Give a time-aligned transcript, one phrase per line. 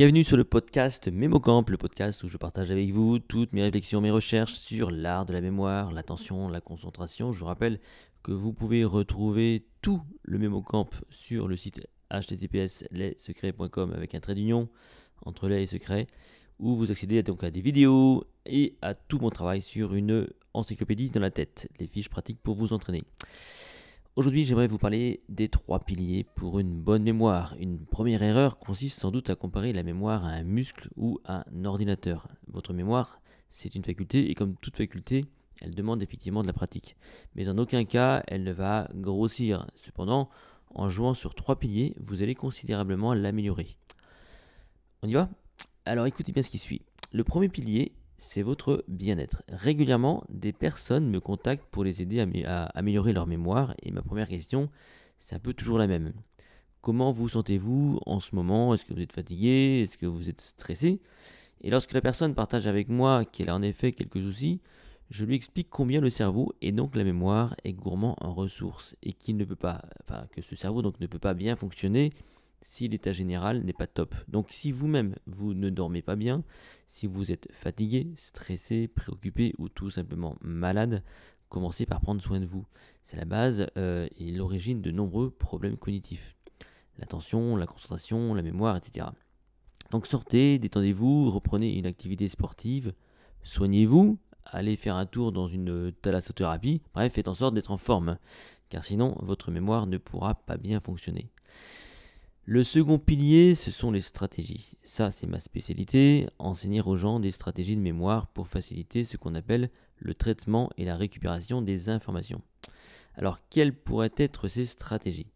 [0.00, 4.00] Bienvenue sur le podcast MemoCamp, le podcast où je partage avec vous toutes mes réflexions,
[4.00, 7.32] mes recherches sur l'art de la mémoire, l'attention, la concentration.
[7.32, 7.80] Je vous rappelle
[8.22, 14.34] que vous pouvez retrouver tout le MemoCamp sur le site https lessecrets.com avec un trait
[14.34, 14.70] d'union
[15.26, 16.06] entre les et secrets,
[16.58, 21.20] où vous accédez à des vidéos et à tout mon travail sur une encyclopédie dans
[21.20, 23.02] la tête, les fiches pratiques pour vous entraîner.
[24.20, 27.56] Aujourd'hui, j'aimerais vous parler des trois piliers pour une bonne mémoire.
[27.58, 31.46] Une première erreur consiste sans doute à comparer la mémoire à un muscle ou à
[31.50, 32.28] un ordinateur.
[32.46, 35.24] Votre mémoire, c'est une faculté et comme toute faculté,
[35.62, 36.96] elle demande effectivement de la pratique.
[37.34, 39.66] Mais en aucun cas, elle ne va grossir.
[39.74, 40.28] Cependant,
[40.74, 43.78] en jouant sur trois piliers, vous allez considérablement l'améliorer.
[45.02, 45.30] On y va?
[45.86, 46.82] Alors écoutez bien ce qui suit.
[47.12, 49.42] Le premier pilier, c'est votre bien-être.
[49.48, 54.28] Régulièrement, des personnes me contactent pour les aider à, améliorer leur mémoire et ma première
[54.28, 54.68] question,
[55.18, 56.12] c'est un peu toujours la même.
[56.82, 58.74] Comment vous sentez-vous en ce moment?
[58.74, 59.80] Est-ce que vous êtes fatigué?
[59.82, 61.00] Est-ce que vous êtes stressé?
[61.62, 64.60] Et lorsque la personne partage avec moi qu'elle a en effet quelques soucis,
[65.08, 69.14] je lui explique combien le cerveau et donc la mémoire est gourmand en ressources et
[69.14, 72.10] qu'il ne peut pas, enfin que ce cerveau donc ne peut pas bien fonctionner
[72.62, 74.14] si l'état général n'est pas top.
[74.28, 76.44] Donc si vous-même vous ne dormez pas bien,
[76.88, 81.02] si vous êtes fatigué, stressé, préoccupé ou tout simplement malade,
[81.48, 82.66] commencez par prendre soin de vous.
[83.02, 86.36] C'est la base euh, et l'origine de nombreux problèmes cognitifs.
[86.98, 89.06] L'attention, la concentration, la mémoire, etc.
[89.90, 92.94] Donc sortez, détendez-vous, reprenez une activité sportive,
[93.42, 98.18] soignez-vous, allez faire un tour dans une thalassothérapie, bref, faites en sorte d'être en forme,
[98.68, 101.30] car sinon votre mémoire ne pourra pas bien fonctionner.
[102.52, 104.72] Le second pilier, ce sont les stratégies.
[104.82, 109.36] Ça, c'est ma spécialité, enseigner aux gens des stratégies de mémoire pour faciliter ce qu'on
[109.36, 109.70] appelle
[110.00, 112.42] le traitement et la récupération des informations.
[113.14, 115.28] Alors, quelles pourraient être ces stratégies?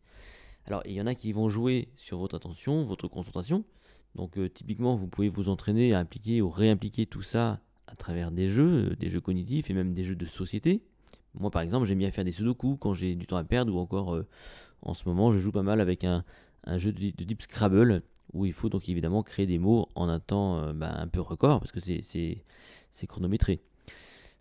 [0.66, 3.62] Alors, il y en a qui vont jouer sur votre attention, votre concentration.
[4.16, 8.32] Donc, euh, typiquement, vous pouvez vous entraîner à impliquer ou réimpliquer tout ça à travers
[8.32, 10.82] des jeux, euh, des jeux cognitifs et même des jeux de société.
[11.34, 13.78] Moi, par exemple, j'aime bien faire des sudoku quand j'ai du temps à perdre ou
[13.78, 14.26] encore euh,
[14.82, 16.24] en ce moment, je joue pas mal avec un,
[16.66, 18.02] un jeu de, Scrabble
[18.32, 21.20] où il faut donc évidemment créer des mots en un temps euh, bah, un peu
[21.20, 23.60] record parce que c'est chronométré.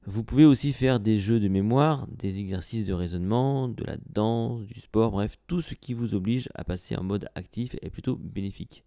[0.05, 4.65] Vous pouvez aussi faire des jeux de mémoire, des exercices de raisonnement, de la danse,
[4.65, 8.17] du sport, bref, tout ce qui vous oblige à passer en mode actif est plutôt
[8.17, 8.83] bénéfique.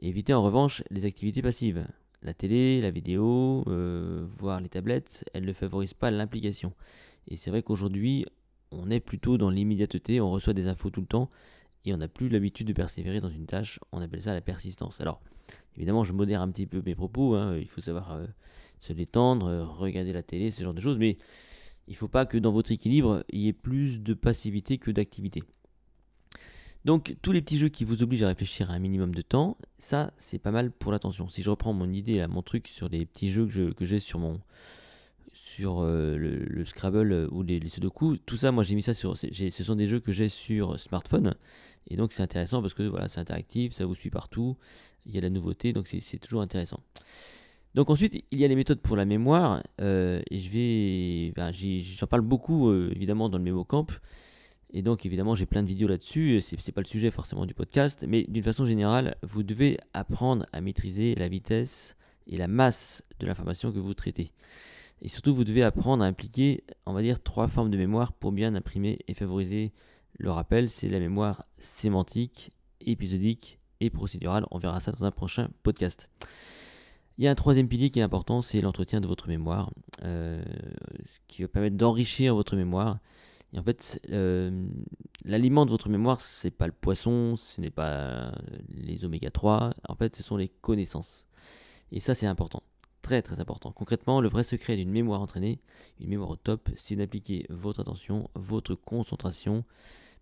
[0.00, 1.86] Évitez en revanche les activités passives.
[2.22, 6.72] La télé, la vidéo, euh, voire les tablettes, elles ne favorisent pas l'implication.
[7.28, 8.26] Et c'est vrai qu'aujourd'hui,
[8.72, 11.30] on est plutôt dans l'immédiateté, on reçoit des infos tout le temps,
[11.84, 15.00] et on n'a plus l'habitude de persévérer dans une tâche, on appelle ça la persistance.
[15.00, 15.20] Alors,
[15.76, 17.56] évidemment, je modère un petit peu mes propos, hein.
[17.56, 18.26] il faut savoir euh,
[18.80, 21.16] se détendre, euh, regarder la télé, ce genre de choses, mais
[21.88, 24.90] il ne faut pas que dans votre équilibre, il y ait plus de passivité que
[24.90, 25.42] d'activité.
[26.84, 29.58] Donc, tous les petits jeux qui vous obligent à réfléchir à un minimum de temps,
[29.78, 31.28] ça, c'est pas mal pour l'attention.
[31.28, 34.40] Si je reprends mon idée, mon truc sur les petits jeux que j'ai sur mon,
[35.32, 38.94] sur euh, le, Scrabble euh, ou les, les Sudoku, tout ça, moi j'ai mis ça
[38.94, 39.16] sur.
[39.16, 41.34] Ce sont des jeux que j'ai sur smartphone.
[41.88, 44.56] Et donc c'est intéressant parce que voilà, c'est interactif, ça vous suit partout,
[45.06, 46.80] il y a la nouveauté, donc c'est toujours intéressant.
[47.74, 51.52] Donc ensuite, il y a les méthodes pour la mémoire, euh, et je vais, ben,
[51.52, 53.86] j'en parle beaucoup évidemment dans le MemoCamp,
[54.72, 58.04] et donc évidemment j'ai plein de vidéos là-dessus, c'est pas le sujet forcément du podcast,
[58.06, 61.96] mais d'une façon générale, vous devez apprendre à maîtriser la vitesse
[62.26, 64.32] et la masse de l'information que vous traitez.
[65.02, 68.32] Et surtout, vous devez apprendre à impliquer, on va dire, trois formes de mémoire pour
[68.32, 69.72] bien imprimer et favoriser
[70.18, 70.68] le rappel.
[70.68, 72.50] C'est la mémoire sémantique,
[72.80, 74.46] épisodique et procédurale.
[74.50, 76.08] On verra ça dans un prochain podcast.
[77.18, 79.70] Il y a un troisième pilier qui est important, c'est l'entretien de votre mémoire,
[80.04, 80.42] euh,
[81.04, 82.98] ce qui va permettre d'enrichir votre mémoire.
[83.52, 84.66] Et en fait, euh,
[85.24, 88.32] l'aliment de votre mémoire, ce n'est pas le poisson, ce n'est pas
[88.68, 91.26] les oméga 3, en fait, ce sont les connaissances.
[91.92, 92.62] Et ça, c'est important.
[93.10, 93.72] Très très important.
[93.72, 95.58] Concrètement, le vrai secret d'une mémoire entraînée,
[95.98, 99.64] une mémoire au top, c'est d'appliquer votre attention, votre concentration,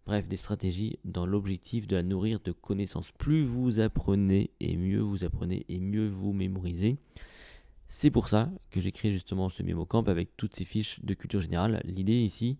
[0.06, 3.12] bref, des stratégies dans l'objectif de la nourrir de connaissances.
[3.12, 6.96] Plus vous apprenez et mieux vous apprenez et mieux vous mémorisez.
[7.88, 11.42] C'est pour ça que j'ai créé justement ce MemoCamp avec toutes ces fiches de culture
[11.42, 11.82] générale.
[11.84, 12.56] L'idée ici,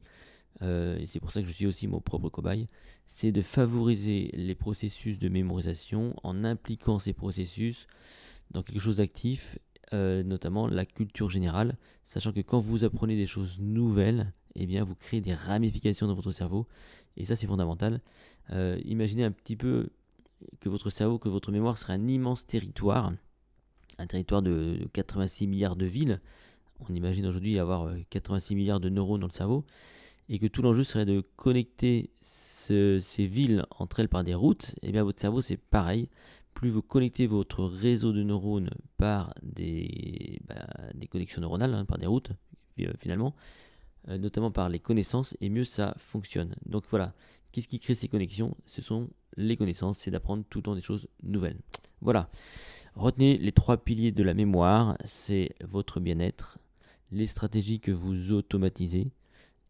[0.60, 2.68] euh, et c'est pour ça que je suis aussi mon propre cobaye,
[3.06, 7.86] c'est de favoriser les processus de mémorisation en impliquant ces processus
[8.50, 9.58] dans quelque chose d'actif
[9.94, 14.84] euh, notamment la culture générale, sachant que quand vous apprenez des choses nouvelles, eh bien
[14.84, 16.66] vous créez des ramifications dans votre cerveau,
[17.16, 18.00] et ça c'est fondamental.
[18.50, 19.88] Euh, imaginez un petit peu
[20.60, 23.12] que votre cerveau, que votre mémoire serait un immense territoire,
[23.98, 26.20] un territoire de 86 milliards de villes.
[26.88, 29.64] On imagine aujourd'hui avoir 86 euh, milliards de neurones dans le cerveau,
[30.28, 32.10] et que tout l'enjeu serait de connecter
[32.68, 34.74] ces villes entre elles par des routes.
[34.82, 36.08] Et eh bien votre cerveau c'est pareil.
[36.54, 40.66] plus vous connectez votre réseau de neurones par des, bah,
[41.10, 42.32] connexions neuronales, hein, par des routes
[42.86, 43.34] euh, finalement,
[44.08, 46.54] euh, notamment par les connaissances, et mieux ça fonctionne.
[46.66, 47.14] Donc voilà,
[47.52, 48.56] qu'est-ce qui crée ces connexions?
[48.66, 51.58] Ce sont les connaissances, c'est d'apprendre tout le temps des choses nouvelles.
[52.00, 52.30] Voilà,
[52.94, 56.58] retenez les trois piliers de la mémoire, c'est votre bien-être,
[57.10, 59.10] les stratégies que vous automatisez,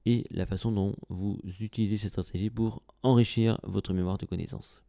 [0.07, 4.83] et la façon dont vous utilisez ces stratégies pour enrichir votre mémoire de connaissances.